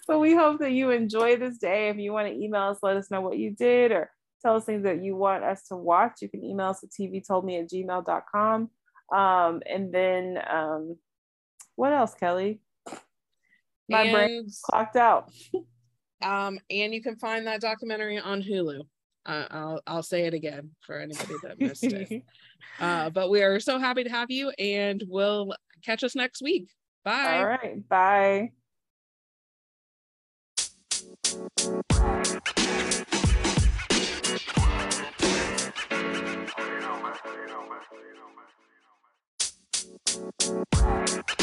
but 0.08 0.18
we 0.18 0.34
hope 0.34 0.60
that 0.60 0.72
you 0.72 0.90
enjoy 0.90 1.36
this 1.36 1.58
day. 1.58 1.90
If 1.90 1.98
you 1.98 2.12
want 2.12 2.28
to 2.28 2.34
email 2.34 2.62
us, 2.62 2.78
let 2.82 2.96
us 2.96 3.10
know 3.10 3.20
what 3.20 3.38
you 3.38 3.50
did 3.50 3.92
or 3.92 4.10
tell 4.42 4.56
us 4.56 4.64
things 4.64 4.84
that 4.84 5.02
you 5.02 5.16
want 5.16 5.44
us 5.44 5.64
to 5.68 5.76
watch. 5.76 6.22
You 6.22 6.28
can 6.28 6.44
email 6.44 6.68
us 6.68 6.82
at 6.82 6.90
tvtoldme 6.90 7.62
at 7.62 7.70
gmail.com. 7.70 8.70
Um, 9.12 9.62
and 9.66 9.92
then 9.92 10.38
um, 10.50 10.96
what 11.76 11.92
else, 11.92 12.14
Kelly? 12.14 12.60
My 13.88 14.02
and, 14.02 14.12
brain 14.12 14.46
clocked 14.62 14.96
out. 14.96 15.30
um, 16.22 16.58
and 16.70 16.94
you 16.94 17.02
can 17.02 17.16
find 17.16 17.46
that 17.46 17.60
documentary 17.60 18.18
on 18.18 18.42
Hulu. 18.42 18.80
Uh, 19.26 19.46
I'll 19.50 19.80
I'll 19.86 20.02
say 20.02 20.26
it 20.26 20.34
again 20.34 20.70
for 20.86 20.98
anybody 20.98 21.34
that 21.42 21.58
missed 21.58 21.84
it. 21.84 22.22
Uh, 22.80 23.10
but 23.10 23.30
we 23.30 23.42
are 23.42 23.60
so 23.60 23.78
happy 23.78 24.02
to 24.02 24.10
have 24.10 24.30
you, 24.30 24.50
and 24.58 25.04
we'll 25.06 25.54
catch 25.84 26.02
us 26.02 26.16
next 26.16 26.42
week. 26.42 26.70
Bye. 27.04 27.38
All 27.38 27.46
right. 27.46 27.88
Bye. 27.88 28.52
You. 41.16 41.34